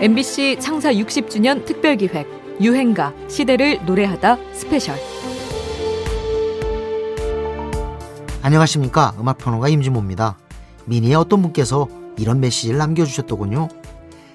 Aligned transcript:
MBC 0.00 0.58
창사 0.60 0.92
60주년 0.92 1.64
특별기획 1.66 2.58
유행가 2.60 3.12
시대를 3.26 3.84
노래하다 3.84 4.38
스페셜. 4.54 4.96
안녕하십니까? 8.40 9.16
음악평론가 9.18 9.68
임진모입니다. 9.68 10.38
미니의 10.84 11.16
어떤 11.16 11.42
분께서 11.42 11.88
이런 12.16 12.38
메시지를 12.38 12.78
남겨주셨더군요. 12.78 13.66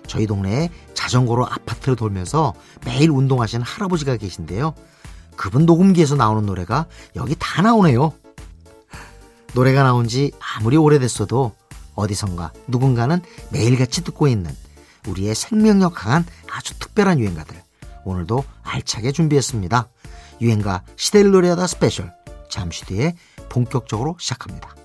저희 0.06 0.28
동네에 0.28 0.70
자전거로 0.94 1.46
아파트를 1.46 1.96
돌면서 1.96 2.54
매일 2.86 3.10
운동하시는 3.10 3.64
할아버지가 3.64 4.18
계신데요. 4.18 4.74
그분 5.38 5.66
녹음기에서 5.66 6.18
나오는 6.18 6.46
노래가 6.46 6.88
여기 7.16 7.38
다 7.40 7.62
나오네요. 7.62 8.12
노래가 9.54 9.84
나온 9.84 10.10
지 10.10 10.34
아무리 10.58 10.76
오래됐어도 10.76 11.54
어디선가 11.96 12.52
누군가는 12.68 13.22
매일같이 13.54 14.04
듣고 14.04 14.28
있는 14.28 14.52
우리의 15.08 15.36
생명력 15.36 15.96
강한 15.96 16.26
아주 16.52 16.78
특별한 16.80 17.20
유행가들 17.20 17.62
오늘도 18.06 18.44
알차게 18.64 19.12
준비했습니다. 19.12 19.88
유행가 20.42 20.84
시대를 20.96 21.32
노래하다 21.32 21.68
스페셜 21.68 22.14
잠시 22.50 22.86
뒤에 22.86 23.16
본격적으로 23.50 24.18
시작합니다. 24.20 24.76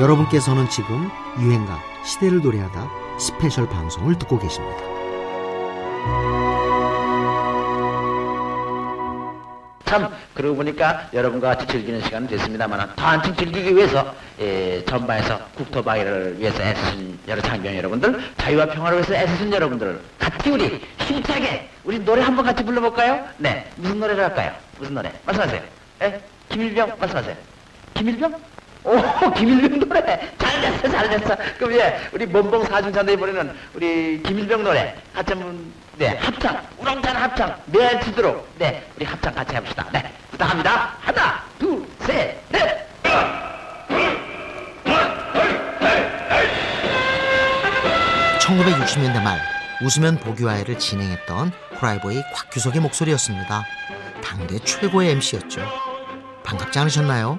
여러분께서는 0.00 0.68
지금 0.70 1.10
유행가 1.40 1.78
시대를 2.04 2.40
노래하다 2.40 2.88
스페셜 3.18 3.68
방송을 3.68 4.18
듣고 4.18 4.38
계십니다. 4.38 4.78
그러고 10.40 10.56
보니까 10.56 11.08
여러분과 11.12 11.48
같이 11.48 11.66
즐기는 11.66 12.00
시간은 12.00 12.26
됐습니다만 12.28 12.94
더 12.96 13.04
한층 13.06 13.36
즐기기 13.36 13.76
위해서 13.76 14.14
예, 14.40 14.82
전방에서 14.86 15.38
국토방위를 15.54 16.36
위해서 16.38 16.62
애쓰신 16.62 17.18
여러 17.28 17.42
장병 17.42 17.76
여러분들 17.76 18.18
자유와 18.38 18.66
평화를 18.66 18.98
위해서 18.98 19.14
애쓰신 19.14 19.52
여러분들 19.52 20.00
같이 20.18 20.50
우리 20.50 20.80
힘차게 20.98 21.68
우리 21.84 21.98
노래 21.98 22.22
한번 22.22 22.46
같이 22.46 22.64
불러볼까요? 22.64 23.22
네 23.36 23.70
무슨 23.76 24.00
노래를 24.00 24.24
할까요? 24.24 24.54
무슨 24.78 24.94
노래? 24.94 25.12
말씀하세요 25.26 25.62
예? 26.02 26.22
김일병 26.48 26.90
말씀하세요 26.98 27.36
김일병? 27.94 28.34
오, 28.84 28.96
김일병 29.36 29.88
노래. 29.90 30.20
잘 30.38 30.60
됐어, 30.62 30.88
잘 30.88 31.10
됐어. 31.10 31.36
그럼 31.58 31.74
예, 31.74 32.00
우리 32.14 32.24
몸봉 32.24 32.64
사중찬대에 32.64 33.14
부르는 33.14 33.52
우리 33.74 34.22
김일병 34.22 34.64
노래 34.64 34.94
같이 35.12 35.34
한번, 35.34 35.70
네, 36.00 36.16
합창, 36.16 36.66
우렁찬 36.78 37.14
합창, 37.14 37.54
매치도록, 37.66 38.48
네, 38.58 38.82
우리 38.96 39.04
합창 39.04 39.34
같이 39.34 39.54
해봅시다. 39.54 39.86
네, 39.92 40.10
부탁합니다. 40.30 40.96
하나, 40.98 41.44
둘, 41.58 41.86
셋, 42.00 42.38
넷. 42.48 42.88
1960년대 48.40 49.22
말 49.22 49.42
웃으면 49.82 50.18
보기와회를 50.20 50.78
진행했던 50.78 51.52
호라이보이 51.82 52.22
곽규석의 52.34 52.80
목소리였습니다. 52.80 53.62
당대 54.24 54.58
최고의 54.60 55.10
MC였죠. 55.10 55.60
반갑지 56.42 56.78
않으셨나요? 56.78 57.38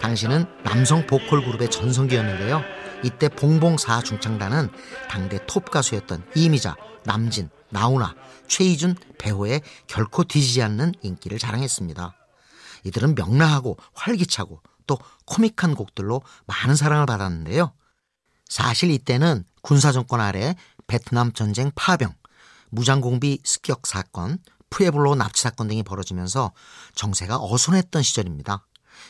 당시는 0.00 0.46
남성 0.62 1.06
보컬 1.06 1.44
그룹의 1.44 1.70
전성기였는데요. 1.70 2.64
이때 3.02 3.28
봉봉 3.28 3.76
사 3.76 4.00
중창단은 4.00 4.70
당대 5.10 5.38
톱 5.46 5.70
가수였던 5.70 6.22
이미자, 6.34 6.76
남진, 7.04 7.50
나훈아, 7.74 8.14
최희준, 8.46 8.94
배호에 9.18 9.60
결코 9.88 10.22
뒤지지 10.22 10.62
않는 10.62 10.94
인기를 11.02 11.38
자랑했습니다. 11.38 12.14
이들은 12.84 13.16
명랑하고 13.16 13.76
활기차고 13.94 14.62
또 14.86 14.98
코믹한 15.26 15.74
곡들로 15.74 16.22
많은 16.46 16.76
사랑을 16.76 17.04
받았는데요. 17.04 17.72
사실 18.48 18.90
이때는 18.90 19.44
군사정권 19.62 20.20
아래 20.20 20.54
베트남 20.86 21.32
전쟁 21.32 21.72
파병, 21.74 22.14
무장공비 22.70 23.40
습격 23.42 23.86
사건, 23.86 24.38
푸에블로 24.70 25.16
납치 25.16 25.42
사건 25.42 25.66
등이 25.66 25.82
벌어지면서 25.82 26.52
정세가 26.94 27.38
어수선했던 27.38 28.02
시절입니다. 28.02 28.66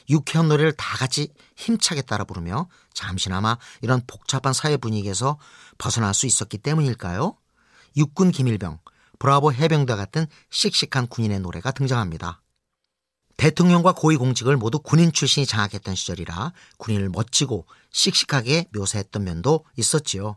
유쾌한 0.08 0.48
노래를 0.48 0.72
다 0.72 0.96
같이 0.96 1.34
힘차게 1.56 2.02
따라 2.02 2.24
부르며 2.24 2.68
잠시나마 2.94 3.58
이런 3.82 4.00
복잡한 4.06 4.54
사회 4.54 4.78
분위기에서 4.78 5.38
벗어날 5.76 6.14
수 6.14 6.26
있었기 6.26 6.58
때문일까요? 6.58 7.36
육군 7.96 8.30
김일병, 8.30 8.78
브라보 9.18 9.52
해병대 9.52 9.94
같은 9.94 10.26
씩씩한 10.50 11.06
군인의 11.08 11.40
노래가 11.40 11.70
등장합니다. 11.70 12.42
대통령과 13.36 13.92
고위공직을 13.92 14.56
모두 14.56 14.78
군인 14.78 15.12
출신이 15.12 15.46
장악했던 15.46 15.94
시절이라 15.94 16.52
군인을 16.78 17.08
멋지고 17.08 17.66
씩씩하게 17.90 18.66
묘사했던 18.72 19.24
면도 19.24 19.64
있었지요. 19.76 20.36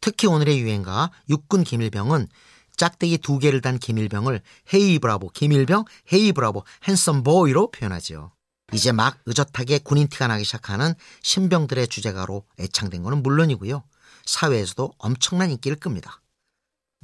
특히 0.00 0.26
오늘의 0.26 0.60
유행가 0.60 1.10
육군 1.28 1.64
김일병은 1.64 2.28
짝대기 2.76 3.18
두 3.18 3.38
개를 3.38 3.60
단 3.60 3.78
김일병을 3.78 4.42
헤이 4.72 4.98
브라보 4.98 5.30
김일병 5.30 5.84
헤이 6.12 6.32
브라보 6.32 6.64
핸섬 6.86 7.22
보이로 7.22 7.70
표현하지요. 7.70 8.32
이제 8.72 8.92
막 8.92 9.18
의젓하게 9.26 9.78
군인 9.78 10.08
티가 10.08 10.26
나기 10.26 10.44
시작하는 10.44 10.94
신병들의 11.22 11.88
주제가로 11.88 12.44
애창된 12.58 13.02
것은 13.02 13.22
물론이고요. 13.22 13.84
사회에서도 14.26 14.94
엄청난 14.98 15.50
인기를 15.50 15.78
끕니다. 15.78 16.20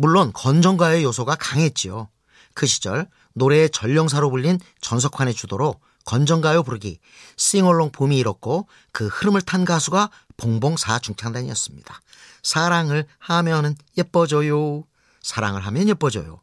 물론 0.01 0.33
건전가의 0.33 1.05
요소가 1.05 1.35
강했지요. 1.35 2.09
그 2.55 2.67
시절 2.67 3.07
노래의 3.35 3.69
전령사로 3.69 4.31
불린 4.31 4.59
전석환의 4.81 5.35
주도로 5.35 5.79
건전가요 6.07 6.63
부르기, 6.63 6.99
싱얼롱 7.37 7.93
붐이 7.93 8.17
일었고 8.17 8.67
그 8.93 9.09
흐름을 9.09 9.43
탄 9.43 9.67
가수가 9.67 10.09
봉봉사 10.39 11.01
중창단이었습니다. 11.01 12.01
사랑을 12.43 13.07
하면은 13.19 13.77
예뻐져요. 13.99 14.85
사랑을 15.21 15.67
하면 15.67 15.87
예뻐져요. 15.87 16.41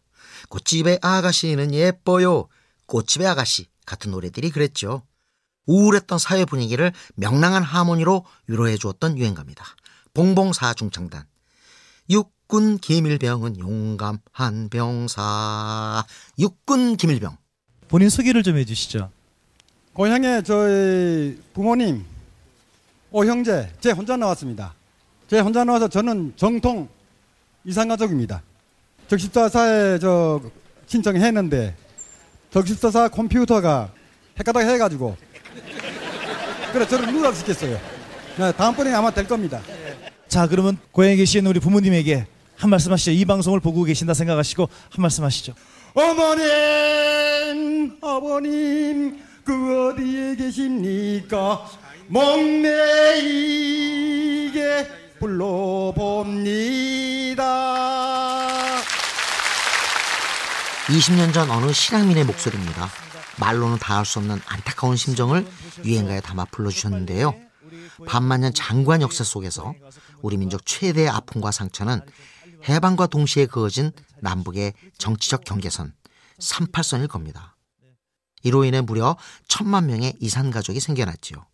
꽃집의 0.50 1.00
아가씨는 1.02 1.74
예뻐요. 1.74 2.50
꽃집의 2.86 3.28
아가씨 3.28 3.66
같은 3.88 4.12
노래들이 4.12 4.52
그랬죠. 4.52 5.02
우울했던 5.66 6.20
사회 6.20 6.46
분위기를 6.46 6.94
명랑한 7.16 7.64
하모니로 7.64 8.24
위로해 8.46 8.78
주었던 8.78 9.18
유행가입니다. 9.18 9.66
봉봉사 10.14 10.76
중창단. 10.76 11.26
육군 12.48 12.78
김일병은 12.78 13.60
용감한 13.60 14.70
병사. 14.72 16.06
육군 16.40 16.96
김일병. 16.96 17.36
본인 17.90 18.10
소개를 18.10 18.42
좀 18.42 18.56
해주시죠. 18.56 19.12
고향에 19.92 20.44
저희 20.44 21.38
부모님, 21.54 22.06
오 23.12 23.26
형제, 23.26 23.70
제 23.82 23.92
혼자 23.92 24.16
나왔습니다. 24.16 24.74
제 25.28 25.40
혼자 25.40 25.66
나와서 25.66 25.90
저는 25.90 26.34
정통 26.38 26.88
이상가족입니다. 27.66 28.42
적십자사에 29.10 30.00
저 30.00 30.42
신청했는데 30.86 31.76
적십자사 32.52 33.10
컴퓨터가 33.10 33.92
헷가닥 34.40 34.64
해가지고 34.64 35.18
그래 36.72 36.88
저를 36.88 37.12
누가 37.12 37.34
시켰어요. 37.34 37.78
네, 38.38 38.52
다음번에 38.54 38.94
아마 38.94 39.12
될 39.12 39.28
겁니다. 39.28 39.62
자, 40.30 40.48
그러면 40.48 40.78
고향에 40.94 41.18
계신 41.18 41.46
우리 41.46 41.60
부모님에게 41.60 42.28
한 42.58 42.70
말씀 42.70 42.92
하시죠. 42.92 43.12
이 43.12 43.26
방송을 43.26 43.60
보고 43.60 43.84
계신다 43.84 44.14
생각하시고 44.14 44.70
한 44.92 45.02
말씀 45.02 45.24
하시죠. 45.24 45.54
어머님, 45.94 47.98
아버님, 48.02 49.20
그 49.44 49.90
어디에 49.94 50.36
계십니까? 50.36 51.66
목내이게 53.38 54.88
불러봅니다. 57.38 58.82
20년 60.88 61.34
전 61.34 61.50
어느 61.52 61.72
실향민의 61.74 62.24
목소리입니다. 62.26 62.90
말로는 63.40 63.78
다 63.78 63.98
할 63.98 64.06
수 64.06 64.20
없는 64.20 64.40
안타까운 64.48 64.96
심정을 64.96 65.46
유행가에 65.84 66.22
담아 66.22 66.46
불러주셨는데요. 66.46 67.36
반만년 68.08 68.54
장관 68.54 69.02
역사 69.02 69.24
속에서 69.24 69.74
우리 70.22 70.38
민족 70.38 70.66
최대의 70.66 71.10
아픔과 71.10 71.52
상처는 71.52 72.02
해방과 72.68 73.08
동시에 73.08 73.46
그어진 73.46 73.92
남북의 74.22 74.74
정치적 74.98 75.44
경계선 75.44 75.94
38선일 76.40 77.08
겁니다. 77.08 77.56
이로 78.44 78.64
인해 78.64 78.82
무려 78.82 79.18
천만 79.48 79.88
명의 79.88 80.14
이산 80.20 80.52
가족이 80.52 80.80
생겨났지요. 80.80 81.46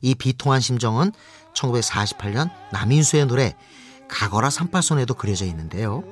이 0.00 0.14
비통한 0.14 0.60
심정은 0.60 1.12
1948년 1.54 2.50
남인수의 2.72 3.26
노래 3.26 3.54
가거라 4.08 4.48
38선에도 4.48 5.16
그려져 5.16 5.44
있는데요. 5.46 6.02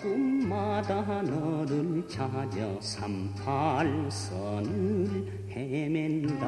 꿈마다 0.00 0.94
너를 1.22 2.04
찾아 2.08 2.48
38선을 2.80 5.50
헤맨다 5.50 6.46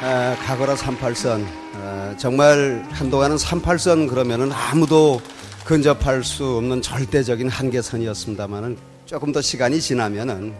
아, 0.00 0.36
가거라 0.46 0.76
38선 0.76 1.44
아, 1.44 1.67
정말 2.18 2.84
한동안은 2.90 3.36
38선 3.36 4.08
그러면은 4.08 4.50
아무도 4.52 5.20
근접할 5.64 6.24
수 6.24 6.56
없는 6.56 6.82
절대적인 6.82 7.48
한계선이었습니다만은 7.48 8.78
조금 9.06 9.32
더 9.32 9.40
시간이 9.40 9.80
지나면은 9.80 10.54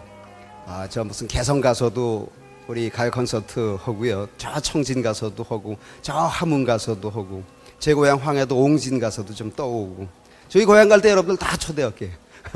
아, 0.65 0.87
저 0.89 1.03
무슨 1.03 1.27
개성 1.27 1.61
가서도 1.61 2.29
우리 2.67 2.89
가요 2.91 3.09
콘서트 3.09 3.77
하고요. 3.83 4.27
저 4.37 4.59
청진 4.59 5.01
가서도 5.01 5.43
하고 5.43 5.77
저 6.03 6.13
함흥 6.13 6.63
가서도 6.63 7.09
하고 7.09 7.43
제 7.79 7.93
고향 7.93 8.17
황해도 8.19 8.55
옹진 8.55 8.99
가서도 8.99 9.33
좀 9.33 9.51
떠오고 9.55 10.07
저희 10.47 10.65
고향 10.65 10.87
갈 10.89 11.01
때 11.01 11.09
여러분들 11.09 11.37
다 11.37 11.57
초대할게요. 11.57 12.11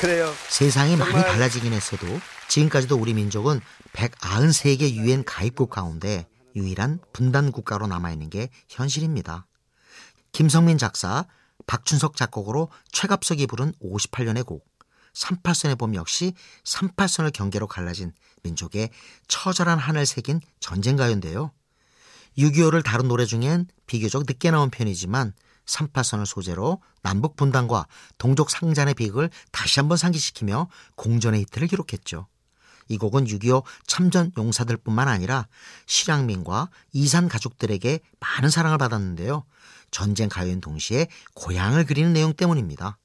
그래요. 0.00 0.32
세상이 0.48 0.96
많이 0.96 1.12
달라지긴 1.22 1.72
했어도 1.72 2.06
지금까지도 2.48 2.96
우리 2.96 3.14
민족은 3.14 3.60
193개 3.92 4.90
유엔 4.92 5.24
가입국 5.24 5.70
가운데 5.70 6.26
유일한 6.56 6.98
분단 7.12 7.52
국가로 7.52 7.86
남아있는 7.86 8.30
게 8.30 8.48
현실입니다. 8.68 9.46
김성민 10.32 10.78
작사, 10.78 11.26
박춘석 11.66 12.16
작곡으로 12.16 12.70
최갑석이 12.90 13.46
부른 13.46 13.72
58년의 13.82 14.44
곡 14.46 14.66
38선의 15.12 15.78
봄 15.78 15.94
역시 15.94 16.32
38선을 16.64 17.32
경계로 17.32 17.66
갈라진 17.66 18.12
민족의 18.42 18.90
처절한 19.26 19.78
한을 19.78 20.06
새긴 20.06 20.40
전쟁가요인데요. 20.60 21.52
6.25를 22.38 22.84
다룬 22.84 23.08
노래 23.08 23.26
중엔 23.26 23.66
비교적 23.86 24.24
늦게 24.26 24.50
나온 24.50 24.70
편이지만 24.70 25.34
38선을 25.66 26.24
소재로 26.24 26.80
남북 27.02 27.36
분단과 27.36 27.86
동족 28.16 28.48
상잔의 28.48 28.94
비극을 28.94 29.28
다시 29.50 29.80
한번 29.80 29.98
상기시키며 29.98 30.68
공전의 30.94 31.40
히트를 31.42 31.68
기록했죠. 31.68 32.26
이 32.88 32.98
곡은 32.98 33.24
6.25 33.24 33.62
참전 33.86 34.32
용사들뿐만 34.36 35.08
아니라 35.08 35.46
실향민과 35.86 36.70
이산 36.92 37.28
가족들에게 37.28 38.00
많은 38.20 38.50
사랑을 38.50 38.78
받았는데요. 38.78 39.44
전쟁 39.90 40.28
가요인 40.28 40.60
동시에 40.60 41.08
고향을 41.34 41.86
그리는 41.86 42.12
내용 42.12 42.34
때문입니다. 42.34 42.98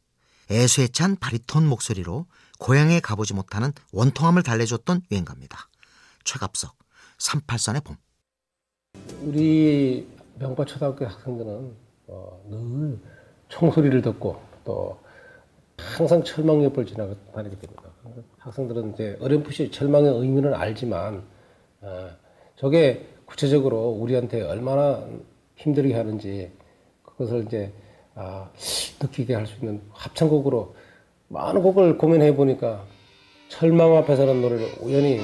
애수에 0.52 0.88
찬 0.88 1.16
바리톤 1.16 1.68
목소리로 1.68 2.26
고향에 2.60 3.00
가보지 3.00 3.34
못하는 3.34 3.72
원통함을 3.92 4.44
달래줬던 4.44 5.04
유행가입니다. 5.12 5.70
최갑석, 6.24 6.76
38선의 7.18 7.84
봄. 7.84 7.98
우리 9.22 10.08
명바 10.40 10.66
초등학교 10.66 11.06
학생들은 11.06 11.76
어, 12.08 12.46
늘 12.50 13.00
총소리를 13.50 14.02
듣고 14.02 14.42
또 14.64 15.02
항상 15.78 16.24
철망 16.24 16.64
옆을 16.64 16.86
지나다니게 16.86 17.58
됩니다. 17.58 17.84
학생들은 18.40 18.94
이제 18.94 19.18
어렴풋이 19.22 19.72
철망의 19.72 20.12
의미는 20.14 20.54
알지만 20.54 21.24
어, 21.82 22.10
저게 22.56 23.06
구체적으로 23.26 23.90
우리한테 23.90 24.42
얼마나 24.42 25.06
힘들게 25.56 25.94
하는지 25.96 26.52
그것을 27.04 27.46
이제 27.46 27.72
아, 28.16 28.50
느끼게 29.02 29.34
할 29.34 29.46
수 29.48 29.56
있는 29.60 29.82
합창곡으로 29.92 30.76
많은 31.30 31.64
곡을 31.64 31.98
고민해 31.98 32.36
보니까 32.36 32.86
철망 33.50 33.96
앞에서는 33.98 34.42
노래를 34.42 34.68
우연히 34.82 35.20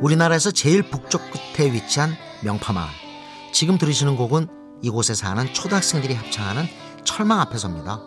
우리나라에서 0.00 0.50
제일 0.50 0.82
북쪽 0.82 1.20
끝에 1.30 1.72
위치한 1.72 2.16
명파마을. 2.42 2.88
지금 3.52 3.76
들으시는 3.76 4.16
곡은 4.16 4.48
이곳에 4.82 5.14
사는 5.14 5.52
초등학생들이 5.52 6.14
합창하는 6.14 6.64
철망 7.04 7.40
앞에서입니다. 7.40 8.00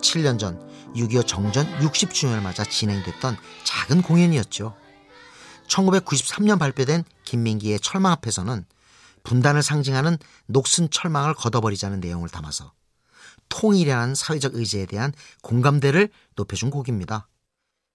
7년 0.00 0.38
전 0.38 0.60
6.25 0.94 1.26
정전 1.26 1.66
60주년을 1.80 2.40
맞아 2.40 2.64
진행됐던 2.64 3.36
작은 3.64 4.02
공연이었죠. 4.02 4.76
1993년 5.66 6.58
발표된 6.58 7.02
김민기의 7.24 7.80
철망 7.80 8.12
앞에서는 8.12 8.64
분단을 9.24 9.62
상징하는 9.62 10.18
녹슨 10.46 10.88
철망을 10.88 11.34
걷어버리자는 11.34 11.98
내용을 11.98 12.28
담아서 12.28 12.72
통일이라는 13.48 14.14
사회적 14.14 14.54
의제에 14.54 14.86
대한 14.86 15.12
공감대를 15.42 16.10
높여준 16.36 16.70
곡입니다. 16.70 17.28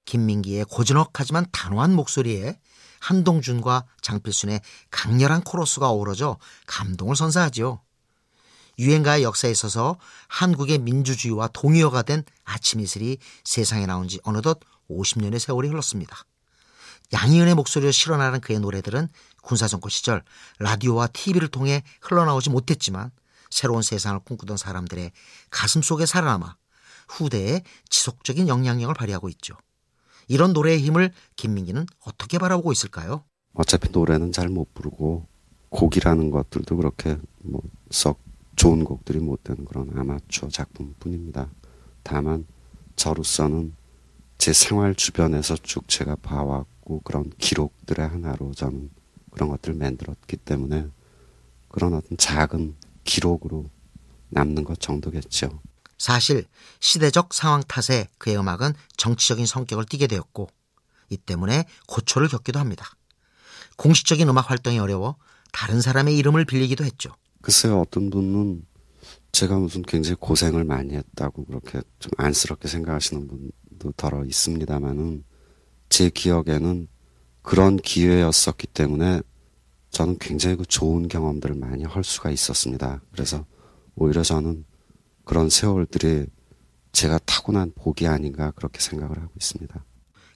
김민기의 0.06 0.66
고즈넉하지만 0.66 1.46
단호한 1.54 1.96
목소리에 1.96 2.60
한동준과 3.04 3.86
장필순의 4.02 4.62
강렬한 4.90 5.42
코러스가 5.42 5.90
어우러져 5.90 6.38
감동을 6.68 7.18
선사하죠. 7.18 7.82
유행가의 8.80 9.24
역사에 9.24 9.52
있어서 9.52 9.98
한국의 10.30 10.80
민주주의와 10.80 11.50
동의어가 11.50 12.02
된 12.04 12.24
아침 12.46 12.80
이슬이 12.80 13.18
세상에 13.44 13.86
나온 13.86 14.08
지 14.08 14.20
어느덧 14.24 14.62
50년의 14.90 15.40
세월이 15.40 15.68
흘렀습니다. 15.68 16.24
양희은의 17.12 17.56
목소리로 17.56 17.92
실어나는 17.92 18.40
그의 18.40 18.60
노래들은 18.60 19.10
군사정권 19.42 19.90
시절 19.90 20.24
라디오와 20.60 21.08
TV를 21.08 21.50
통해 21.50 21.84
흘러나오지 22.02 22.50
못했지만 22.50 23.12
새로운 23.50 23.82
세상을 23.82 24.22
꿈꾸던 24.22 24.56
사람들의 24.56 25.12
가슴 25.52 25.82
속에 25.82 26.06
살아남아 26.06 26.56
후대에 27.10 27.62
지속적인 27.90 28.48
영향력을 28.48 28.96
발휘하고 28.96 29.30
있죠. 29.30 29.56
이런 30.28 30.54
노래의 30.54 30.80
힘을 30.82 31.12
김민기는 31.36 31.86
어떻게 32.06 32.38
바라보고 32.38 32.72
있을까요? 32.72 33.24
어차피 33.54 33.90
노래는 33.92 34.32
잘 34.32 34.50
못 34.50 34.74
부르고 34.74 35.26
곡이라는 35.70 36.30
것들도 36.32 36.76
그렇게 36.78 37.18
뭐 37.44 37.62
썩 37.92 38.20
좋은 38.56 38.84
곡들이 38.84 39.20
못 39.20 39.44
되는 39.44 39.66
그런 39.66 39.92
아마추어 39.98 40.50
작품뿐입니다. 40.50 41.50
다만 42.04 42.46
저로서는 42.96 43.74
제 44.38 44.52
생활 44.54 44.96
주변에서 44.96 45.56
쭉 45.58 45.88
제가 45.88 46.16
봐왔고 46.18 47.02
그런 47.04 47.32
기록들의 47.38 48.08
하나로 48.08 48.52
저는 48.54 48.90
그런 49.32 49.50
것들을 49.50 49.76
만들었기 49.76 50.38
때문에 50.38 50.88
그런 51.70 51.94
어떤 51.94 52.18
작은 52.18 52.76
기록으로 53.04 53.66
남는 54.30 54.64
것 54.64 54.80
정도겠죠. 54.80 55.60
사실 55.98 56.46
시대적 56.80 57.34
상황 57.34 57.62
탓에 57.64 58.08
그의 58.18 58.38
음악은 58.38 58.74
정치적인 58.98 59.46
성격을 59.46 59.86
띠게 59.86 60.08
되었고 60.08 60.50
이 61.10 61.18
때문에 61.18 61.66
고초를 61.88 62.28
겪기도 62.28 62.60
합니다. 62.60 62.86
공식적인 63.78 64.28
음악 64.30 64.50
활동이 64.50 64.80
어려워 64.80 65.18
다른 65.52 65.82
사람의 65.82 66.18
이름을 66.18 66.46
빌리기도 66.46 66.84
했죠. 66.84 67.14
글쎄요, 67.42 67.82
어떤 67.82 68.10
분은 68.10 68.66
제가 69.32 69.58
무슨 69.58 69.82
굉장히 69.82 70.16
고생을 70.20 70.64
많이 70.64 70.96
했다고 70.96 71.46
그렇게 71.46 71.82
좀 72.00 72.12
안쓰럽게 72.18 72.68
생각하시는 72.68 73.28
분도 73.28 73.92
덜어 73.94 74.24
있습니다만은 74.26 75.24
제 75.90 76.10
기억에는 76.10 76.88
그런 77.42 77.78
기회였었기 77.78 78.68
때문에 78.68 79.22
저는 79.92 80.18
굉장히 80.20 80.56
그 80.56 80.66
좋은 80.66 81.08
경험들을 81.08 81.56
많이 81.56 81.84
할 81.84 82.04
수가 82.04 82.32
있었습니다. 82.32 83.02
그래서 83.12 83.46
오히려 83.96 84.24
저는 84.24 84.66
그런 85.26 85.50
세월들이 85.50 86.28
제가 86.92 87.20
타고난 87.20 87.72
복이 87.76 88.08
아닌가 88.08 88.52
그렇게 88.52 88.80
생각을 88.80 89.18
하고 89.18 89.32
있습니다. 89.36 89.84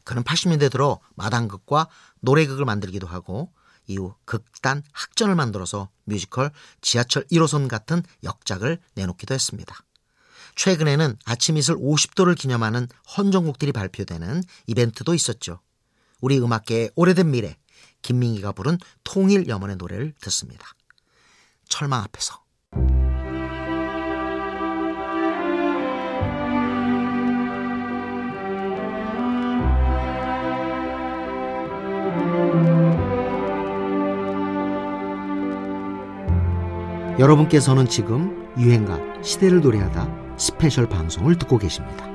그는 0.04 0.24
80년대 0.24 0.72
들어 0.72 1.00
마당극과 1.16 1.88
노래극을 2.22 2.66
만들기도 2.66 3.08
하고 3.08 3.52
이후 3.88 4.16
극단 4.26 4.84
학전을 4.92 5.36
만들어서 5.36 5.90
뮤지컬 6.06 6.52
지하철 6.82 7.26
1호선 7.28 7.68
같은 7.68 8.02
역작을 8.24 8.80
내놓기도 8.96 9.34
했습니다. 9.34 9.76
최근에는 10.56 11.18
아침 11.26 11.58
이슬 11.58 11.76
50도를 11.76 12.36
기념하는 12.38 12.88
헌정곡들이 13.16 13.72
발표되는 13.72 14.44
이벤트도 14.66 15.14
있었죠. 15.14 15.60
우리 16.20 16.40
음악계의 16.40 16.92
오래된 16.96 17.30
미래 17.30 17.58
김민기가 18.02 18.54
부른 18.54 18.78
통일 19.04 19.48
염원의 19.48 19.76
노래를 19.76 20.14
듣습니다. 20.22 20.66
철망 21.70 22.02
앞에서 22.04 22.42
여러분께서는 37.20 37.88
지금 37.88 38.48
유행가 38.60 39.00
시대를 39.24 39.62
노래하다 39.62 40.36
스페셜 40.38 40.88
방송을 40.88 41.38
듣고 41.40 41.58
계십니다. 41.58 42.06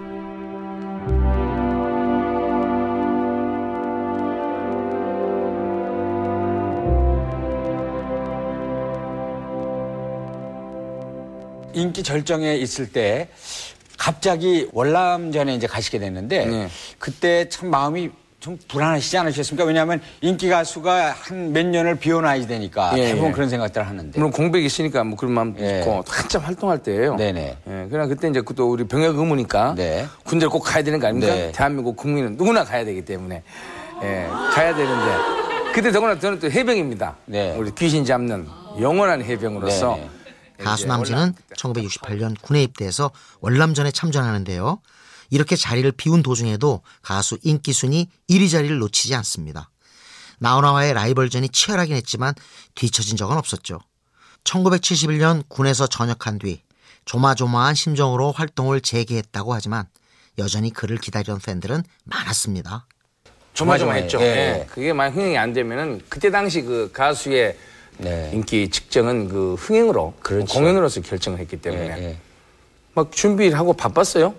인기 11.75 12.05
절정에 12.05 12.55
있을 12.57 12.93
때 12.93 13.29
갑자기 13.99 14.69
월남전에 14.73 15.55
이제 15.57 15.67
가시게 15.67 15.99
됐는데 15.99 16.47
네. 16.47 16.69
그때 16.99 17.49
참 17.49 17.71
마음이 17.71 18.11
좀 18.43 18.59
불안하시지 18.67 19.17
않으셨습니까? 19.19 19.65
왜냐하면 19.65 20.01
인기 20.21 20.49
가수가 20.49 21.13
한 21.13 21.53
몇 21.53 21.65
년을 21.65 21.95
비워놔야 21.97 22.47
되니까 22.47 22.93
예, 22.99 23.09
대부분 23.09 23.29
예. 23.29 23.33
그런 23.33 23.49
생각들을 23.49 23.87
하는데. 23.87 24.19
물론 24.19 24.33
공백이 24.33 24.67
있으니까 24.67 25.05
뭐 25.05 25.17
그런 25.17 25.33
마음도 25.33 25.63
예. 25.63 25.79
있고 25.81 26.03
한참 26.09 26.43
활동할 26.43 26.83
때예요. 26.83 27.15
네네. 27.15 27.57
예, 27.69 27.87
그러나 27.89 28.09
그때 28.09 28.29
이제 28.29 28.43
또 28.57 28.71
우리 28.71 28.83
병역 28.85 29.17
의무니까 29.17 29.77
군대를 30.25 30.51
꼭 30.51 30.61
가야 30.61 30.83
되는 30.83 30.99
거 30.99 31.07
아닙니까? 31.07 31.33
네. 31.35 31.53
대한민국 31.53 31.97
국민은 31.97 32.37
누구나 32.37 32.65
가야 32.65 32.85
되기 32.85 33.05
때문에 33.05 33.43
예, 34.03 34.27
가야 34.53 34.75
되는데 34.75 35.73
그때 35.73 35.93
더구나 35.93 36.19
저는 36.19 36.41
또 36.41 36.51
해병입니다. 36.51 37.17
네. 37.27 37.55
우리 37.57 37.71
귀신 37.77 38.05
잡는 38.05 38.49
영원한 38.81 39.23
해병으로서 39.23 39.97
네, 40.59 40.65
가수 40.65 40.87
남진은 40.89 41.35
1968년 41.57 42.35
군에 42.43 42.63
입대해서 42.65 43.11
월남전에 43.41 43.93
참전하는데요. 43.93 44.81
이렇게 45.33 45.57
자리를 45.57 45.91
비운 45.93 46.23
도중에도 46.23 46.83
가수 47.01 47.39
인기 47.43 47.73
순위 47.73 48.07
1위 48.29 48.51
자리를 48.51 48.79
놓치지 48.79 49.15
않습니다. 49.15 49.71
나훈아와의 50.39 50.93
라이벌전이 50.93 51.49
치열하긴 51.49 51.97
했지만 51.97 52.35
뒤처진 52.75 53.17
적은 53.17 53.39
없었죠. 53.39 53.81
1971년 54.45 55.43
군에서 55.49 55.87
전역한 55.87 56.39
뒤 56.39 56.61
조마조마한 57.07 57.75
심정으로 57.75 58.33
활동을 58.33 58.83
재개했다고 58.83 59.55
하지만 59.55 59.87
여전히 60.39 60.71
그를 60.71 60.99
기다리던 60.99 61.39
팬들은 61.39 61.83
많았습니다. 62.05 62.87
조마조마했죠. 63.55 64.21
예, 64.21 64.25
예. 64.25 64.29
예. 64.61 64.67
그게 64.67 64.93
만약 64.93 65.17
흥행이 65.17 65.39
안 65.39 65.55
되면은 65.55 66.03
그때 66.11 66.31
당시 66.31 66.61
그 66.61 66.91
가수의 66.93 67.57
네. 67.97 68.31
인기 68.35 68.69
측정은 68.69 69.29
그 69.29 69.55
흥행으로 69.55 70.13
그렇죠. 70.21 70.53
공연으로서 70.53 71.01
결정을 71.01 71.39
했기 71.39 71.57
때문에 71.57 71.89
예, 72.03 72.19
막 72.93 73.11
준비를 73.13 73.59
하고 73.59 73.73
바빴어요. 73.73 74.35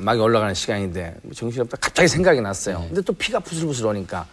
막 0.00 0.18
올라가는 0.20 0.54
시간인데 0.54 1.16
정신없다 1.34 1.76
갑자기 1.80 2.08
생각이 2.08 2.40
났어요. 2.40 2.80
근데 2.88 3.00
또 3.02 3.12
피가 3.12 3.40
부슬부슬 3.40 3.86
오니까 3.86 4.26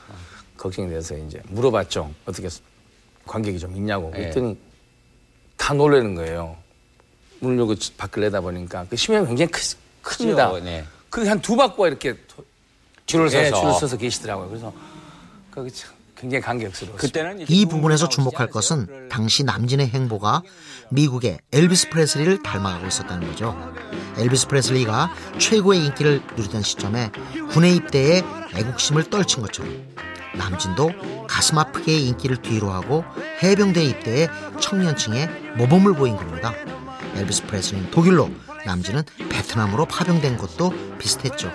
걱정이 0.57 0.89
돼서 0.89 1.15
이제 1.17 1.41
물어봤죠. 1.49 2.11
어떻게 2.25 2.47
관객이 3.25 3.59
좀 3.59 3.75
있냐고. 3.75 4.11
예. 4.15 4.19
그랬더니 4.19 4.57
다 5.57 5.73
놀라는 5.73 6.15
거예요. 6.15 6.55
문을 7.39 7.57
열고 7.59 7.75
밖을 7.97 8.21
내다보니까 8.23 8.85
그 8.89 8.95
심형이 8.95 9.27
굉장히 9.27 9.51
크, 9.51 9.61
큽니다. 10.01 10.51
네. 10.59 10.85
그게 11.09 11.27
한 11.29 11.39
두 11.41 11.55
바퀴 11.55 11.81
이렇게 11.83 12.15
줄을 13.05 13.31
예, 13.33 13.49
서서. 13.49 13.61
줄을 13.61 13.73
서서 13.79 13.97
계시더라고요. 13.97 14.47
그래서 14.49 14.73
그게 15.51 15.69
참 15.69 15.93
굉장히 16.15 16.41
감격스러웠어요. 16.41 16.97
그때는 16.97 17.45
이 17.47 17.65
부분에서 17.65 18.09
주목할 18.09 18.47
것은 18.47 19.09
당시 19.09 19.43
남진의 19.43 19.89
행보가 19.89 20.41
미국의 20.89 21.39
엘비스 21.51 21.89
프레슬리를 21.89 22.41
닮아가고 22.41 22.87
있었다는 22.87 23.27
거죠. 23.27 23.55
엘비스 24.17 24.47
프레슬리가 24.47 25.11
최고의 25.37 25.85
인기를 25.85 26.21
누리던 26.37 26.61
시점에 26.63 27.11
군에 27.51 27.71
입대해 27.71 28.23
애국심을 28.55 29.09
떨친 29.09 29.41
것처럼 29.41 29.95
남진도 30.37 30.91
가슴 31.27 31.57
아프게 31.57 31.97
인기를 31.97 32.37
뒤로 32.37 32.71
하고 32.71 33.03
해병대에 33.43 33.83
입대해 33.85 34.27
청년층의 34.59 35.55
모범을 35.57 35.93
보인 35.95 36.15
겁니다. 36.15 36.53
엘비스 37.15 37.45
프레슬리는 37.45 37.91
독일로 37.91 38.29
남진은 38.65 39.03
베트남으로 39.29 39.85
파병된 39.85 40.37
것도 40.37 40.97
비슷했죠. 40.97 41.51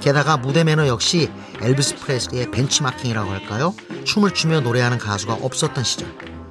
게다가 0.00 0.36
무대 0.36 0.64
매너 0.64 0.86
역시 0.86 1.30
엘비스 1.60 1.96
프레슬리의 1.96 2.50
벤치마킹이라고 2.50 3.30
할까요? 3.30 3.74
춤을 4.04 4.34
추며 4.34 4.60
노래하는 4.60 4.98
가수가 4.98 5.34
없었던 5.34 5.82
시절 5.84 6.08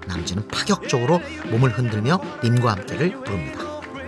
남진은 0.07 0.47
파격적으로 0.49 1.21
몸을 1.49 1.77
흔들며 1.77 2.19
님과 2.43 2.71
함께를 2.71 3.23
부릅니다. 3.23 3.59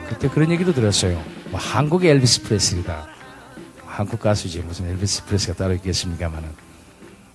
그때 0.09 0.29
그런 0.29 0.51
얘기도 0.51 0.73
들었어요. 0.73 1.21
뭐 1.49 1.59
한국의 1.59 2.11
엘비스 2.11 2.43
프레슬리다. 2.43 3.07
한국 3.85 4.19
가수지 4.19 4.59
무슨 4.59 4.87
엘비스 4.89 5.25
프레슬리가 5.25 5.57
따로 5.57 5.73
있겠습니까마는. 5.75 6.49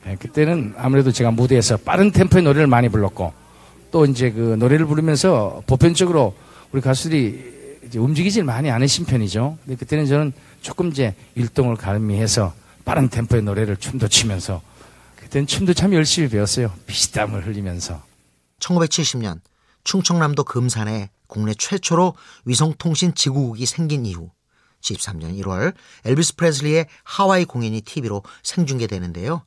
예, 0.07 0.17
그때는 0.17 0.75
아무래도 0.77 1.13
제가 1.13 1.31
무대에서 1.31 1.77
빠른 1.77 2.11
템포의 2.11 2.43
노래를 2.43 2.67
많이 2.67 2.89
불렀고 2.89 3.33
또 3.91 4.05
이제 4.07 4.31
그 4.31 4.57
노래를 4.59 4.87
부르면서 4.87 5.63
보편적으로 5.67 6.35
우리 6.73 6.81
가수들이 6.81 7.62
이제 7.85 7.99
움직이질 7.99 8.45
많이 8.45 8.71
않으신 8.71 9.05
편이죠. 9.05 9.59
근데 9.65 9.77
그때는 9.77 10.07
저는 10.07 10.33
조금 10.61 10.89
이제 10.91 11.15
일동을 11.35 11.77
가미해서 11.77 12.55
빠른 12.85 13.09
템포의 13.09 13.43
노래를 13.43 13.77
춤도 13.77 14.09
추면서 14.09 14.63
그때는 15.17 15.47
춤도 15.47 15.75
참 15.75 15.93
열심히 15.95 16.29
배웠어요. 16.29 16.73
피땀을 16.87 17.47
흘리면서. 17.47 18.03
1970년 18.61 19.41
충청남도 19.85 20.45
금산에 20.45 21.11
국내 21.27 21.55
최초로 21.55 22.15
위성통신 22.45 23.15
지구국이 23.15 23.67
생긴 23.67 24.07
이후 24.07 24.31
73년 24.83 25.41
1월 25.41 25.75
엘비스 26.05 26.37
프레슬리의 26.37 26.87
하와이 27.05 27.45
공연이 27.45 27.81
TV로 27.81 28.23
생중계되는데요. 28.43 29.43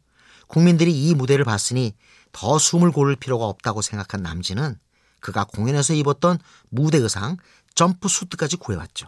국민들이 0.47 0.91
이 0.91 1.13
무대를 1.13 1.45
봤으니 1.45 1.93
더 2.31 2.57
숨을 2.57 2.91
고를 2.91 3.15
필요가 3.15 3.45
없다고 3.45 3.81
생각한 3.81 4.21
남진은 4.21 4.77
그가 5.19 5.45
공연에서 5.45 5.93
입었던 5.93 6.37
무대 6.69 6.97
의상 6.97 7.37
점프 7.75 8.07
수트까지 8.07 8.57
구해왔죠. 8.57 9.07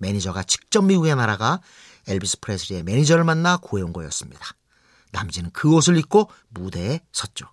매니저가 0.00 0.42
직접 0.42 0.82
미국에 0.82 1.14
날아가 1.14 1.60
엘비스 2.08 2.40
프레슬리의 2.40 2.82
매니저를 2.82 3.24
만나 3.24 3.56
구해온 3.56 3.92
거였습니다. 3.92 4.44
남진은 5.12 5.50
그 5.52 5.72
옷을 5.72 5.96
입고 5.96 6.28
무대에 6.48 7.00
섰죠. 7.12 7.46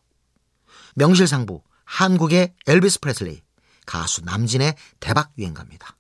명실상부 0.95 1.62
한국의 1.86 2.53
엘비스 2.67 3.00
프레슬리 3.00 3.41
가수 3.86 4.24
남진의 4.25 4.75
대박 5.00 5.31
유행가입니다. 5.38 5.95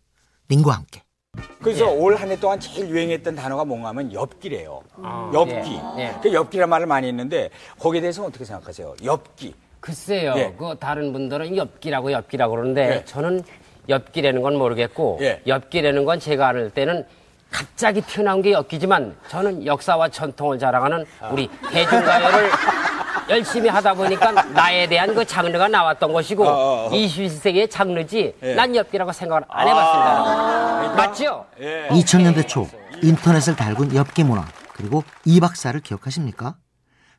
닌과 0.49 0.73
함께 0.73 1.03
그래서 1.61 1.87
올한 1.87 2.29
해 2.29 2.37
동안 2.37 2.59
제일 2.59 2.89
유행했던 2.89 3.35
단어가 3.35 3.63
뭔가 3.63 3.89
하면 3.89 4.11
엽기래요. 4.11 4.81
아, 5.01 5.31
엽기. 5.33 5.53
네, 5.53 6.11
네. 6.11 6.19
그 6.21 6.33
엽기란 6.33 6.69
말을 6.69 6.87
많이 6.87 7.07
했는데 7.07 7.49
거기에 7.79 8.01
대해서 8.01 8.25
어떻게 8.25 8.43
생각하세요? 8.43 8.95
엽기. 9.05 9.53
글쎄요. 9.79 10.33
예. 10.35 10.53
그 10.57 10.75
다른 10.79 11.13
분들은 11.13 11.55
엽기라고 11.55 12.11
엽기라고 12.11 12.55
그러는데 12.55 12.97
예. 12.97 13.05
저는 13.05 13.43
엽기라는 13.91 14.41
건 14.41 14.57
모르겠고 14.57 15.19
예. 15.21 15.41
엽기라는 15.45 16.05
건 16.05 16.19
제가 16.19 16.47
알 16.47 16.69
때는 16.71 17.05
갑자기 17.51 18.01
튀어나온 18.01 18.41
게 18.41 18.53
엽기지만 18.53 19.15
저는 19.27 19.65
역사와 19.65 20.09
전통을 20.09 20.57
자랑하는 20.57 21.05
우리 21.31 21.49
대중가요를 21.69 22.49
열심히 23.29 23.69
하다 23.69 23.93
보니까 23.93 24.31
나에 24.31 24.87
대한 24.87 25.13
그 25.13 25.23
장르가 25.23 25.67
나왔던 25.67 26.11
것이고 26.11 26.45
어, 26.45 26.49
어, 26.49 26.85
어. 26.85 26.89
21세기의 26.89 27.69
장르지 27.69 28.33
예. 28.41 28.55
난 28.55 28.75
엽기라고 28.75 29.11
생각을 29.11 29.43
안 29.47 29.67
해봤습니다. 29.67 30.93
맞죠? 30.95 31.45
2000년대 31.59 32.47
초 32.47 32.67
인터넷을 33.01 33.55
달군 33.55 33.95
엽기 33.95 34.23
문화 34.23 34.45
그리고 34.73 35.03
이 35.25 35.39
박사를 35.39 35.79
기억하십니까? 35.79 36.55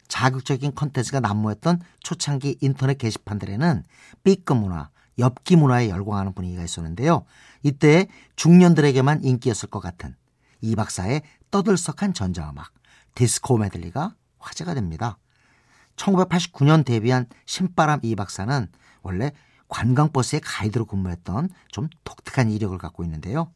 자극적인 0.09 0.75
컨텐츠가 0.75 1.21
난무했던 1.21 1.81
초창기 2.01 2.59
인터넷 2.61 2.99
게시판들에는 2.99 3.83
B급 4.25 4.59
문화, 4.59 4.91
엽기 5.19 5.57
문화에 5.57 5.89
열광하는 5.89 6.33
분위기가 6.33 6.63
있었는데요. 6.63 7.25
이때 7.63 8.07
중년들에게만 8.37 9.25
인기였을 9.25 9.69
것 9.71 9.81
같은 9.81 10.17
이 10.61 10.75
박사의 10.77 11.23
떠들썩한 11.51 12.15
전자음악 12.15 12.73
디스코 13.15 13.59
메들리가 13.59 14.15
화제가 14.39 14.75
됩니다. 14.75 15.19
1989년 15.97 16.85
데뷔한 16.85 17.27
신바람 17.47 18.01
이 18.03 18.17
박사는 18.17 18.69
원래 19.03 19.33
관광버스의 19.69 20.41
가이드로 20.41 20.87
근무했던 20.87 21.51
좀 21.71 21.89
독특한 22.05 22.51
이력을 22.51 22.77
갖고 22.79 23.05
있는데요. 23.05 23.53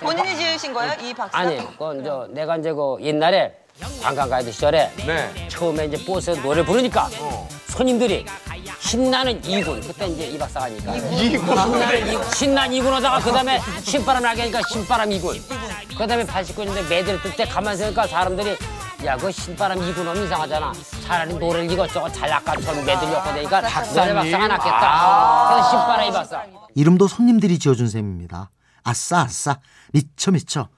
본인이 0.00 0.36
지으신 0.36 0.72
거예요? 0.72 0.92
이 1.00 1.14
박사? 1.14 1.38
아니, 1.38 1.56
그건 1.56 2.04
저 2.04 2.28
내가 2.32 2.56
이제 2.58 2.72
그 2.72 2.96
옛날에 3.00 3.54
관광 4.02 4.28
가이드 4.28 4.52
시절에 4.52 4.90
처음에 5.48 5.86
이제 5.86 6.04
버스에서 6.04 6.42
노래 6.42 6.64
부르니까 6.64 7.08
손님들이 7.68 8.26
신나는 8.80 9.44
이군. 9.44 9.80
그때 9.80 10.06
이제 10.08 10.26
이 10.26 10.38
박사가 10.38 10.66
하니까. 10.66 10.96
이군. 10.96 11.46
신나는 11.46 12.08
이군. 12.08 12.30
신나는 12.32 12.72
이군 12.74 12.92
하다가 12.94 13.18
그다음에 13.20 13.60
신바람 13.82 14.22
나게 14.22 14.42
하니까 14.42 14.60
신바람 14.68 15.12
이군. 15.12 15.36
그다음에 15.96 16.24
89년대 16.24 16.88
매들 16.88 17.20
뜰때 17.22 17.44
가만히 17.46 17.76
있으니까 17.78 18.06
사람들이 18.06 18.56
야 19.04 19.16
그 19.16 19.30
신바람 19.30 19.80
이군 19.82 20.04
너무 20.04 20.24
이상하잖아. 20.24 20.72
차라리 21.04 21.34
노래를 21.34 21.70
이것저것 21.70 22.10
잘락가처럼 22.12 22.84
매들 22.84 23.08
엮어 23.12 23.32
대니까 23.34 23.60
노래 23.60 24.12
박사가 24.14 24.48
낫겠다. 24.48 25.48
그래서 25.50 25.70
신바람 25.70 26.08
이 26.08 26.12
박사. 26.12 26.42
이름도 26.74 27.08
손님들이 27.08 27.58
지어준 27.58 27.88
셈입니다. 27.88 28.50
아싸 28.82 29.20
아싸. 29.20 29.58
미쳐 29.92 30.32
미쳐. 30.32 30.68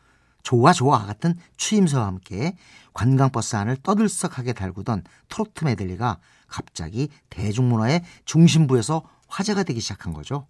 좋아 0.43 0.73
좋아 0.73 1.05
같은 1.05 1.35
추임새와 1.59 2.07
함께 2.07 2.57
관광버스 2.95 3.57
안을 3.57 3.77
떠들썩하게 3.83 4.55
달구던 4.55 5.05
트로트 5.29 5.65
메들리가 5.65 6.17
갑자기 6.51 7.09
대중문화의 7.31 8.03
중심부에서 8.25 9.03
화제가 9.29 9.63
되기 9.63 9.81
시작한 9.81 10.13
거죠. 10.13 10.47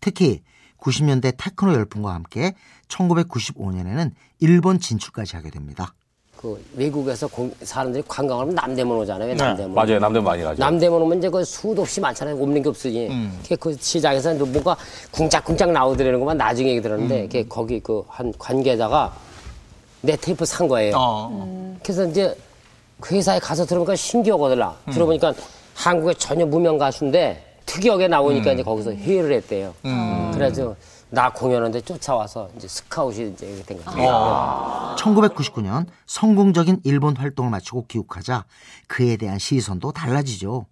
특히 0.00 0.42
90년대 0.78 1.34
테크노 1.38 1.72
열풍과 1.74 2.12
함께 2.12 2.54
1995년에는 2.88 4.10
일본 4.40 4.80
진출까지 4.80 5.36
하게 5.36 5.50
됩니다. 5.50 5.94
그 6.36 6.60
외국에서 6.74 7.28
공- 7.28 7.54
사람들이 7.62 8.02
관광을 8.08 8.42
하면 8.42 8.54
남대문 8.56 8.96
오잖아요. 8.98 9.28
왜 9.28 9.34
네, 9.36 9.44
남대문? 9.44 9.74
맞아요. 9.74 9.98
남대문 10.00 10.24
많이 10.24 10.42
가죠. 10.42 10.58
남대문 10.60 11.02
오면 11.02 11.18
이제 11.18 11.28
그 11.30 11.44
수도 11.44 11.82
없이 11.82 12.00
많잖아요. 12.00 12.34
없는 12.42 12.62
게 12.62 12.68
없으니. 12.68 13.08
음. 13.10 13.40
그그 13.48 13.76
시장에서 13.80 14.34
뭔가 14.34 14.76
궁짝궁짝 15.12 15.70
나오더라는 15.70 16.18
것만 16.18 16.36
나중에 16.36 16.70
얘기 16.70 16.82
들었는데 16.82 17.22
음. 17.22 17.28
걔 17.28 17.44
거기 17.44 17.78
그 17.78 18.02
한 18.08 18.32
관계자가 18.36 19.14
내 20.00 20.16
테이프 20.16 20.44
산 20.44 20.66
거예요. 20.66 20.94
어. 20.98 21.78
그래서 21.80 22.04
이제 22.08 22.36
그 23.02 23.16
회사에 23.16 23.40
가서 23.40 23.66
들어보니까 23.66 23.96
신기하거든요. 23.96 24.74
들어보니까 24.90 25.34
한국의 25.74 26.14
전혀 26.14 26.46
무명 26.46 26.78
가수인데 26.78 27.58
특이하게 27.66 28.06
나오니까 28.08 28.50
음. 28.50 28.54
이제 28.54 28.62
거기서 28.62 28.92
회의를 28.92 29.32
했대요. 29.32 29.74
음. 29.84 30.30
그래서 30.32 30.74
나 31.10 31.30
공연하는데 31.30 31.80
쫓아와서 31.82 32.48
이제 32.56 32.68
스카웃이 32.68 33.32
이제 33.32 33.46
이렇게 33.46 33.74
된 33.74 33.84
거죠. 33.84 33.98
어. 34.00 34.94
1999년 34.96 35.86
성공적인 36.06 36.80
일본 36.84 37.16
활동을 37.16 37.50
마치고 37.50 37.86
귀국하자 37.88 38.44
그에 38.86 39.16
대한 39.16 39.38
시선도 39.38 39.92
달라지죠. 39.92 40.66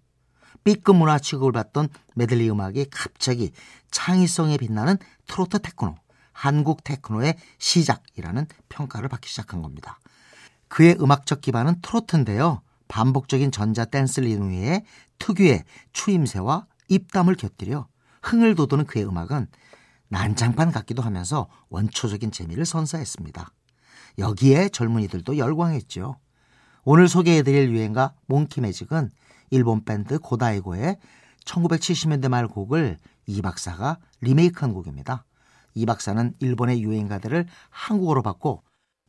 B급 0.63 0.95
문화 0.95 1.19
취급을 1.19 1.51
받던 1.51 1.89
메들리 2.15 2.49
음악이 2.49 2.85
갑자기 2.91 3.51
창의성에 3.91 4.57
빛나는 4.57 4.97
트로트 5.27 5.59
테크노, 5.59 5.95
한국 6.31 6.83
테크노의 6.83 7.35
시작이라는 7.57 8.47
평가를 8.69 9.09
받기 9.09 9.27
시작한 9.27 9.61
겁니다. 9.61 9.99
그의 10.71 10.95
음악적 11.01 11.41
기반은 11.41 11.81
트로트인데요. 11.81 12.61
반복적인 12.87 13.51
전자 13.51 13.83
댄스 13.83 14.21
리듬 14.21 14.51
위에 14.51 14.85
특유의 15.19 15.65
추임새와 15.91 16.65
입담을 16.87 17.35
곁들여 17.35 17.87
흥을 18.23 18.55
돋우는 18.55 18.85
그의 18.85 19.05
음악은 19.05 19.47
난장판 20.07 20.71
같기도 20.71 21.01
하면서 21.01 21.49
원초적인 21.69 22.31
재미를 22.31 22.65
선사했습니다. 22.65 23.51
여기에 24.17 24.69
젊은이들도 24.69 25.37
열광했죠. 25.37 26.17
오늘 26.85 27.09
소개해드릴 27.09 27.69
유행가 27.71 28.13
몽키 28.27 28.61
매직은 28.61 29.11
일본 29.49 29.83
밴드 29.83 30.19
고다이고의 30.19 30.97
1970년대 31.43 32.29
말 32.29 32.47
곡을 32.47 32.97
이 33.25 33.41
박사가 33.41 33.97
리메이크한 34.21 34.73
곡입니다. 34.73 35.25
이 35.73 35.85
박사는 35.85 36.33
일본의 36.39 36.81
유행가들을 36.81 37.45
한국어로 37.69 38.21
바꿔 38.21 38.61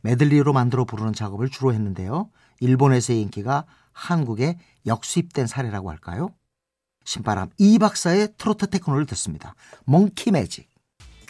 메들리로 0.02 0.52
만들어 0.52 0.84
부르는 0.84 1.12
작업을 1.12 1.48
주로 1.48 1.72
했는데요. 1.72 2.30
일본에서의 2.60 3.20
인기가 3.20 3.64
한국에 3.92 4.58
역수입된 4.86 5.46
사례라고 5.46 5.90
할까요? 5.90 6.30
신바람 7.04 7.50
이 7.58 7.78
박사의 7.78 8.34
트로트 8.38 8.68
테크노를 8.70 9.06
듣습니다. 9.06 9.54
Monkey 9.84 10.30
Magic. 10.30 10.68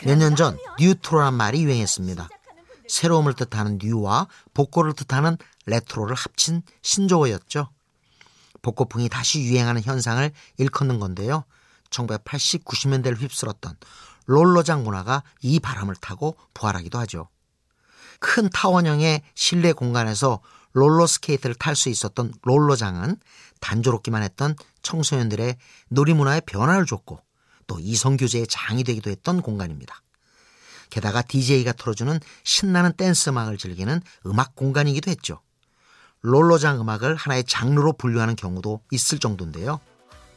몇 0.04 0.16
년 0.18 0.34
전 0.36 0.58
뉴트로란 0.78 1.34
말이 1.34 1.62
유행했습니다. 1.64 2.28
새로움을 2.88 3.34
뜻하는 3.34 3.78
new와 3.80 4.26
복고를 4.52 4.92
뜻하는 4.94 5.36
레트로를 5.66 6.14
합친 6.14 6.62
신조어였죠. 6.82 7.68
복고풍이 8.62 9.08
다시 9.08 9.40
유행하는 9.42 9.82
현상을 9.82 10.30
일컫는 10.58 10.98
건데요. 10.98 11.44
1980, 11.90 12.64
90년대를 12.64 13.18
휩쓸었던 13.18 13.76
롤러장 14.26 14.82
문화가 14.84 15.22
이 15.40 15.60
바람을 15.60 15.94
타고 15.96 16.36
부활하기도 16.54 16.98
하죠. 17.00 17.28
큰 18.22 18.48
타원형의 18.48 19.20
실내 19.34 19.72
공간에서 19.72 20.40
롤러스케이트를 20.74 21.56
탈 21.56 21.76
수 21.76 21.88
있었던 21.90 22.32
롤러장은 22.42 23.16
단조롭기만 23.60 24.22
했던 24.22 24.54
청소년들의 24.82 25.56
놀이문화에 25.88 26.40
변화를 26.40 26.86
줬고 26.86 27.20
또 27.66 27.78
이성교제의 27.80 28.46
장이 28.48 28.84
되기도 28.84 29.10
했던 29.10 29.42
공간입니다. 29.42 30.00
게다가 30.88 31.20
DJ가 31.22 31.72
틀어주는 31.72 32.20
신나는 32.44 32.92
댄스 32.92 33.30
음악을 33.30 33.58
즐기는 33.58 34.00
음악 34.26 34.54
공간이기도 34.54 35.10
했죠. 35.10 35.40
롤러장 36.20 36.80
음악을 36.80 37.16
하나의 37.16 37.44
장르로 37.44 37.94
분류하는 37.94 38.36
경우도 38.36 38.82
있을 38.92 39.18
정도인데요. 39.18 39.80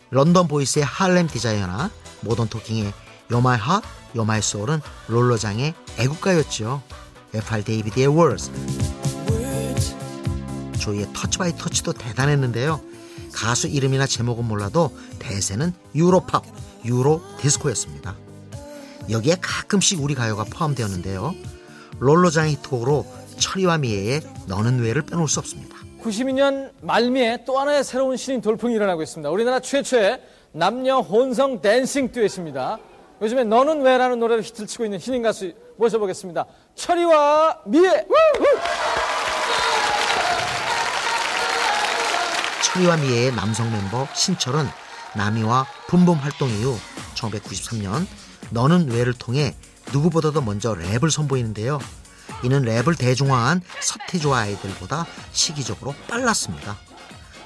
런던 0.09 0.47
보이스의 0.47 0.83
Harlem 0.83 1.27
Desire나 1.27 1.91
모던 2.21 2.49
토킹의 2.49 2.93
Heart, 3.31 3.87
You're 4.13 4.23
My 4.23 4.39
Soul은 4.39 4.81
롤러장의 5.07 5.75
애국가였죠. 5.97 6.81
F.R. 7.35 7.63
데이비드의 7.63 8.07
Words, 8.07 8.51
조이의 10.79 11.07
Touch 11.13 11.37
by 11.37 11.55
Touch도 11.55 11.93
대단했는데요. 11.93 12.79
가수 13.33 13.67
이름이나 13.67 14.07
제목은 14.07 14.45
몰라도 14.45 14.95
대세는 15.19 15.73
유로팝, 15.93 16.43
유로 16.85 17.21
디스코였습니다. 17.39 18.15
여기에 19.09 19.37
가끔씩 19.41 20.01
우리 20.01 20.15
가요가 20.15 20.43
포함되었는데요. 20.45 21.35
롤러장의 21.99 22.53
히트곡으로 22.53 23.05
철이와 23.37 23.79
미애의 23.79 24.21
너는 24.47 24.79
왜를 24.79 25.01
빼놓을 25.01 25.27
수 25.27 25.39
없습니다. 25.39 25.75
92년 26.01 26.71
말미에 26.81 27.45
또 27.45 27.59
하나의 27.59 27.83
새로운 27.83 28.15
신인 28.15 28.41
돌풍이 28.41 28.75
일어나고 28.75 29.01
있습니다. 29.01 29.29
우리나라 29.29 29.59
최초의 29.59 30.21
남녀 30.51 30.99
혼성 30.99 31.61
댄싱 31.61 32.11
듀엣입니다. 32.11 32.79
요즘에 33.21 33.43
너는 33.45 33.81
왜라는 33.81 34.19
노래를 34.19 34.43
히트를 34.43 34.67
치고 34.67 34.85
있는 34.85 34.99
신인 34.99 35.21
가수 35.21 35.53
모셔보겠습니다. 35.77 36.45
철이와 36.75 37.59
미애! 37.65 38.05
철이와 42.63 42.97
미애의 42.97 43.35
남성 43.35 43.71
멤버 43.71 44.07
신철은 44.13 44.67
남이와 45.15 45.65
붐붐 45.87 46.17
활동 46.17 46.49
이후 46.49 46.77
1993년 47.15 48.05
너는 48.49 48.91
왜를 48.91 49.13
통해 49.13 49.55
누구보다도 49.93 50.41
먼저 50.41 50.73
랩을 50.73 51.09
선보이는데요. 51.09 51.79
이는 52.43 52.63
랩을 52.63 52.97
대중화한 52.97 53.61
서태지와 53.79 54.39
아이들보다 54.39 55.05
시기적으로 55.31 55.95
빨랐습니다. 56.07 56.77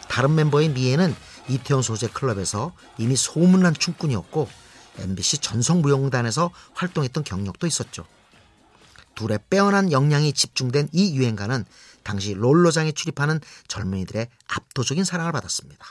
다른 0.08 0.34
멤버인 0.34 0.74
미애는 0.74 1.16
이태원 1.48 1.84
소재 1.84 2.08
클럽에서 2.08 2.72
이미 2.98 3.16
소문난 3.16 3.76
춤꾼이었고 3.76 4.48
MBC 5.00 5.40
전성무용단에서 5.40 6.52
활동했던 6.74 7.24
경력도 7.24 7.68
있었죠. 7.68 8.06
둘의 9.16 9.40
빼어난 9.50 9.92
역량이 9.92 10.34
집중된 10.34 10.90
이 10.92 11.16
유행가는 11.16 11.66
당시 12.04 12.34
롤러장에 12.34 12.92
출입하는 12.94 13.42
젊은이들의 13.68 14.30
압도적인 14.48 15.04
사랑을 15.04 15.32
받았습니다. 15.32 15.86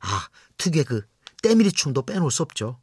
아, 0.00 0.28
특유의 0.58 0.84
그 0.84 1.06
때밀이 1.42 1.72
춤도 1.72 2.02
빼놓을 2.02 2.30
수 2.30 2.42
없죠. 2.42 2.80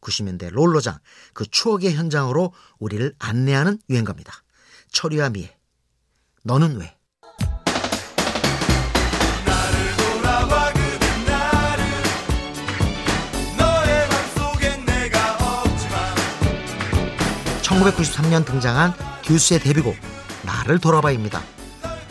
90년대 0.00 0.50
롤러장, 0.50 0.98
그 1.32 1.46
추억의 1.46 1.94
현장으로 1.94 2.52
우리를 2.78 3.14
안내하는 3.18 3.78
유행가입니다. 3.88 4.32
철이와 4.90 5.30
미애, 5.30 5.56
너는 6.42 6.76
왜? 6.76 6.96
1993년 17.72 18.44
등장한 18.44 18.94
듀스의 19.22 19.60
데뷔곡 19.60 19.96
나를 20.42 20.78
돌아봐입니다. 20.78 21.42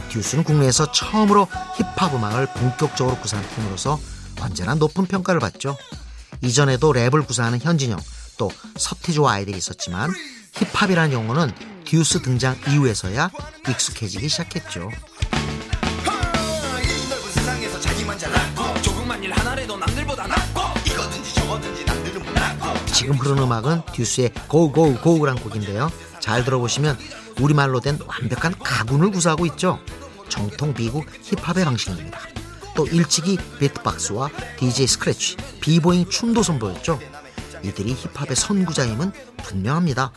듀스는 0.10 0.44
국내에서 0.44 0.92
처음으로 0.92 1.48
힙합 1.78 2.14
음악을 2.14 2.48
본격적으로 2.48 3.18
구사한 3.18 3.46
팀으로서 3.56 4.00
언제나 4.42 4.76
높은 4.76 5.06
평가를 5.06 5.40
받죠. 5.40 5.78
이전에도 6.42 6.92
랩을 6.92 7.28
구사하는 7.28 7.60
현진영 7.60 8.00
또 8.38 8.50
서태지와 8.78 9.34
아이들이 9.34 9.58
있었지만 9.58 10.12
힙합이라는 10.54 11.14
용어는 11.14 11.52
듀스 11.86 12.22
등장 12.22 12.58
이후에서야 12.68 13.30
익숙해지기 13.70 14.28
시작했죠. 14.28 14.90
이 16.82 17.10
넓은 17.10 17.32
세상에서 17.32 17.80
자기만 17.80 18.18
잘났고 18.18 18.82
조금만 18.82 19.24
일하 19.24 19.42
지금 22.94 23.16
흐르는 23.16 23.44
음악은 23.44 23.84
듀스의 23.94 24.32
Go란 24.50 25.36
곡인데요. 25.36 25.90
잘 26.20 26.44
들어보시면 26.44 26.98
우리말로 27.40 27.80
된 27.80 27.98
완벽한 28.06 28.54
각운을 28.60 29.12
구사하고 29.12 29.46
있죠. 29.48 29.80
정통 30.30 30.74
미국 30.74 31.06
힙합의 31.24 31.66
방식입니다. 31.66 32.20
또 32.76 32.88
일찍이 32.88 33.38
비트박스와 33.60 34.30
DJ 34.58 34.88
스크래치, 34.88 35.38
비보잉 35.62 36.10
춤도 36.10 36.44
선보였죠. 36.44 37.00
이들이 37.64 37.94
힙합의 37.94 38.36
선구자임은 38.36 39.12
분명합니다. 39.44 40.12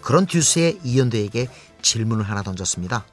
그런 0.00 0.26
듀스의 0.26 0.80
이현도에게 0.84 1.48
질문을 1.82 2.28
하나 2.28 2.42
던졌습니다. 2.42 3.06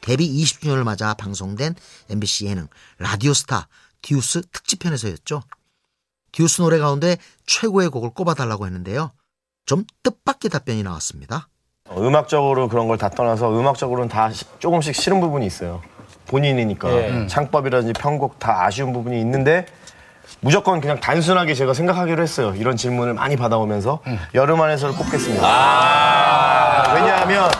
데뷔 0.00 0.30
20주년을 0.42 0.84
맞아 0.84 1.14
방송된 1.14 1.74
MBC 2.08 2.46
예능 2.46 2.68
라디오스타 2.98 3.68
듀스 4.02 4.42
특집편에서였죠. 4.52 5.42
듀스 6.32 6.62
노래 6.62 6.78
가운데 6.78 7.16
최고의 7.46 7.88
곡을 7.88 8.10
꼽아달라고 8.10 8.66
했는데요. 8.66 9.10
좀 9.66 9.84
뜻밖의 10.02 10.50
답변이 10.50 10.82
나왔습니다. 10.82 11.48
어, 11.88 12.00
음악적으로 12.00 12.68
그런 12.68 12.86
걸 12.88 12.98
다 12.98 13.08
떠나서 13.08 13.50
음악적으로는 13.58 14.08
다 14.08 14.30
시- 14.30 14.44
조금씩 14.58 14.94
싫은 14.94 15.20
부분이 15.20 15.46
있어요. 15.46 15.82
본인이니까 16.26 16.90
예. 16.92 17.26
창법이라든지 17.26 17.94
편곡 17.98 18.38
다 18.38 18.64
아쉬운 18.66 18.92
부분이 18.92 19.18
있는데 19.20 19.64
무조건 20.40 20.80
그냥 20.82 21.00
단순하게 21.00 21.54
제가 21.54 21.72
생각하기로 21.72 22.22
했어요. 22.22 22.54
이런 22.54 22.76
질문을 22.76 23.14
많이 23.14 23.36
받아오면서 23.36 24.00
여름 24.34 24.60
안에서를 24.60 24.94
꼽겠습니다. 24.94 25.42
왜냐하면 26.94 27.50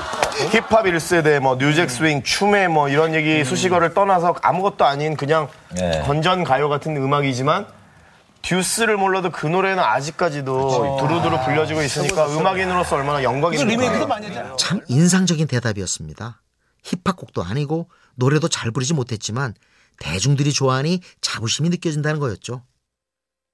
힙합 0.51 0.85
1세대, 0.85 1.41
뭐 1.41 1.57
뉴잭 1.57 1.91
스윙, 1.91 2.23
춤에 2.23 2.69
뭐 2.69 2.89
이런 2.91 3.15
얘기 3.15 3.43
수식어를 3.45 3.95
떠나서 3.95 4.35
아무것도 4.43 4.85
아닌 4.85 5.17
그냥 5.17 5.49
건전 6.05 6.45
가요 6.45 6.69
같은 6.69 6.97
음악이지만 6.97 7.67
듀스를 8.43 8.97
몰라도 8.97 9.31
그 9.31 9.47
노래는 9.47 9.83
아직까지도 9.83 10.99
두루두루 11.01 11.45
불려지고 11.45 11.83
있으니까 11.83 12.29
음악인으로서 12.29 12.97
얼마나 12.97 13.23
영광입니까? 13.23 14.57
참 14.57 14.81
인상적인 14.89 15.47
대답이었습니다. 15.47 16.41
힙합곡도 16.83 17.43
아니고 17.43 17.91
노래도 18.15 18.49
잘 18.49 18.71
부르지 18.71 18.95
못했지만 18.95 19.55
대중들이 20.01 20.53
좋아하니 20.53 21.01
자부심이 21.21 21.69
느껴진다는 21.71 22.21
거였죠. 22.21 22.65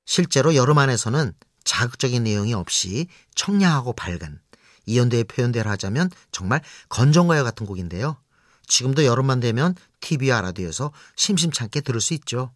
실제로 0.07 0.55
여름 0.55 0.79
안에서는 0.79 1.33
자극적인 1.65 2.23
내용이 2.23 2.53
없이 2.55 3.07
청량하고 3.35 3.95
밝은 3.95 4.39
이연대의 4.87 5.25
표현대로 5.25 5.71
하자면 5.71 6.11
정말 6.31 6.61
건전가요 6.91 7.43
같은 7.43 7.67
곡인데요. 7.67 8.19
지금도 8.67 9.05
여름만 9.07 9.41
되면 9.41 9.75
TV와 10.01 10.43
라디오에서 10.43 10.93
심심찮게 11.17 11.81
들을 11.81 12.01
수 12.01 12.13
있죠. 12.15 12.53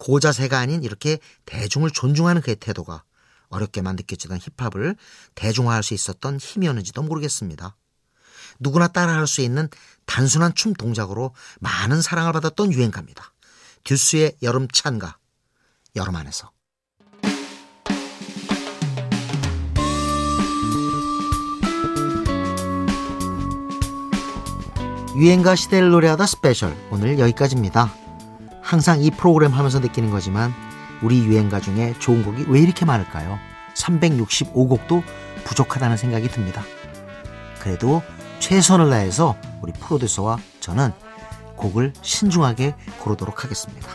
고자세가 0.00 0.58
아닌 0.58 0.82
이렇게 0.82 1.18
대중을 1.44 1.90
존중하는 1.90 2.42
그의 2.42 2.56
태도가 2.56 3.04
어렵게만 3.50 3.96
느껴지던 3.96 4.38
힙합을 4.58 4.96
대중화할 5.34 5.82
수 5.82 5.94
있었던 5.94 6.38
힘이었는지도 6.38 7.02
모르겠습니다. 7.02 7.76
누구나 8.58 8.88
따라할 8.88 9.26
수 9.26 9.42
있는 9.42 9.68
단순한 10.06 10.54
춤 10.54 10.72
동작으로 10.72 11.34
많은 11.60 12.02
사랑을 12.02 12.32
받았던 12.32 12.72
유행가입니다. 12.72 13.32
듀스의 13.84 14.36
여름 14.42 14.68
찬가, 14.72 15.18
여름 15.96 16.16
안에서. 16.16 16.50
유행가 25.16 25.56
시대를 25.56 25.90
노래하다 25.90 26.24
스페셜 26.24 26.74
오늘 26.90 27.18
여기까지입니다. 27.18 28.09
항상 28.70 29.02
이 29.02 29.10
프로그램 29.10 29.52
하면서 29.52 29.80
느끼는 29.80 30.12
거지만 30.12 30.54
우리 31.02 31.24
유행가 31.24 31.58
중에 31.58 31.92
좋은 31.98 32.22
곡이 32.22 32.44
왜 32.46 32.60
이렇게 32.60 32.84
많을까요? 32.84 33.36
365곡도 33.74 35.02
부족하다는 35.42 35.96
생각이 35.96 36.28
듭니다. 36.28 36.62
그래도 37.58 38.00
최선을 38.38 38.88
다해서 38.88 39.36
우리 39.60 39.72
프로듀서와 39.72 40.38
저는 40.60 40.92
곡을 41.56 41.94
신중하게 42.00 42.76
고르도록 43.00 43.42
하겠습니다. 43.42 43.88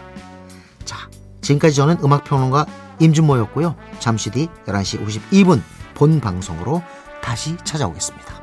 자, 0.84 1.08
지금까지 1.40 1.74
저는 1.74 2.00
음악평론가 2.04 2.66
임진모였고요. 3.00 3.78
잠시 4.00 4.30
뒤 4.30 4.50
11시 4.66 5.08
52분 5.32 5.62
본 5.94 6.20
방송으로 6.20 6.84
다시 7.22 7.56
찾아오겠습니다. 7.64 8.35